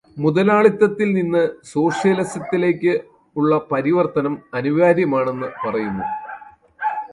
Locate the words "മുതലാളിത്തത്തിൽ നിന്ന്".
0.17-1.41